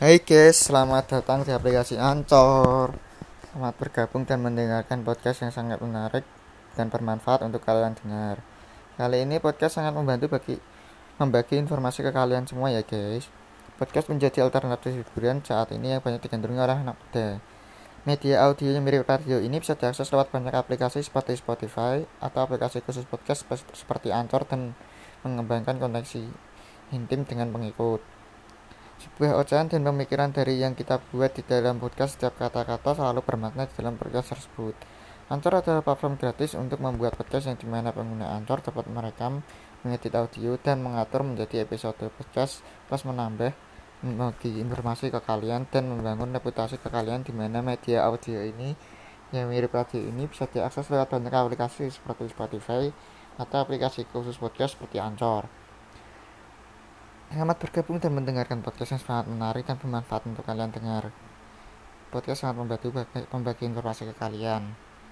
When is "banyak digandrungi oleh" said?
16.00-16.80